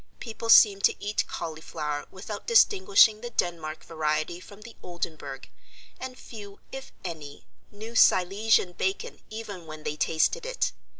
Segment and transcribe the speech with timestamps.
[0.19, 5.47] People seemed to eat cauliflower without distinguishing the Denmark variety from the Oldenburg,
[5.99, 10.71] and few, if any, knew Silesian bacon even when they tasted it.